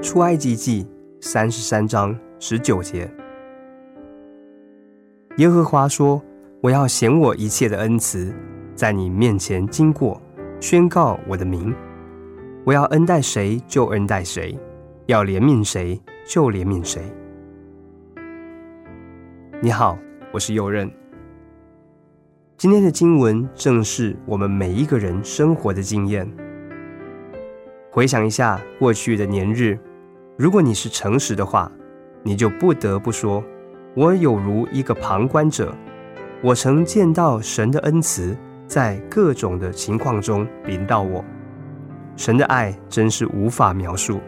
[0.00, 0.86] 出埃及记
[1.20, 3.10] 三十三章十九节，
[5.38, 6.22] 耶和华说
[6.62, 8.32] ：“我要显我一切的恩慈，
[8.76, 10.22] 在你面前经过，
[10.60, 11.74] 宣告我的名。
[12.64, 14.56] 我要恩待谁就恩待谁，
[15.06, 17.02] 要怜悯谁就怜悯谁。”
[19.60, 19.98] 你好，
[20.32, 20.88] 我是右任。
[22.56, 26.30] 今天的经文正是我们每一个人生活的经验。
[27.90, 29.76] 回想一下过去的年日，
[30.38, 31.68] 如果你是诚实的话，
[32.22, 33.42] 你就不得不说
[33.96, 35.74] ：“我有如一个旁观者，
[36.40, 41.24] 我曾见到神的恩慈在各种的情况中临到我。
[42.14, 44.20] 神的爱真是无法描述，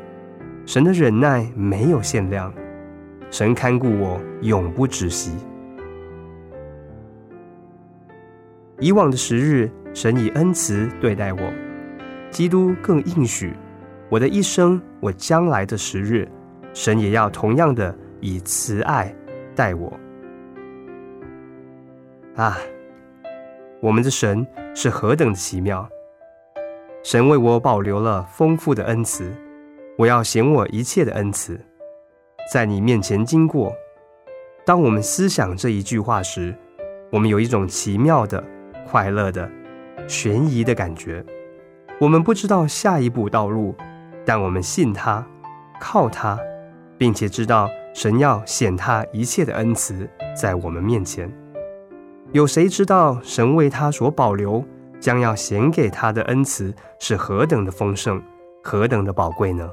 [0.66, 2.52] 神的忍耐没有限量。”
[3.30, 5.30] 神看顾我，永不止息。
[8.80, 11.38] 以往的时日，神以恩慈对待我；
[12.32, 13.52] 基督更应许，
[14.10, 16.28] 我的一生，我将来的时日，
[16.74, 19.14] 神也要同样的以慈爱
[19.54, 19.92] 待我。
[22.34, 22.58] 啊，
[23.80, 24.44] 我们的神
[24.74, 25.88] 是何等的奇妙！
[27.04, 29.32] 神为我保留了丰富的恩慈，
[29.96, 31.58] 我要显我一切的恩慈。
[32.52, 33.72] 在你面前经过。
[34.66, 36.54] 当我们思想这一句话时，
[37.10, 38.42] 我们有一种奇妙的、
[38.88, 39.48] 快乐的、
[40.08, 41.24] 悬疑的感觉。
[42.00, 43.74] 我们不知道下一步道路，
[44.24, 45.26] 但我们信他，
[45.80, 46.38] 靠他，
[46.98, 51.30] 并且知道神要显他一切的恩慈在我们面前。
[52.32, 54.64] 有谁知道神为他所保留，
[55.00, 58.22] 将要显给他的恩慈是何等的丰盛，
[58.62, 59.68] 何等的宝贵呢？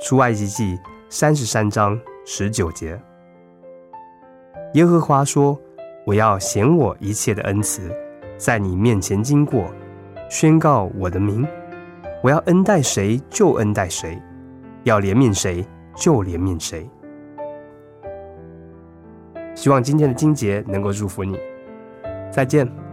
[0.00, 3.00] 出埃及记三十三章十九节，
[4.74, 5.60] 耶和华说
[6.06, 7.90] ：“我要显我一切的恩慈，
[8.36, 9.64] 在你面前经过，
[10.28, 11.46] 宣告我的名。
[12.22, 14.20] 我要恩待谁就恩待谁，
[14.84, 15.64] 要怜悯谁
[15.94, 16.88] 就怜悯谁。”
[19.54, 21.38] 希望今天的金节能够祝福你。
[22.30, 22.87] 再见。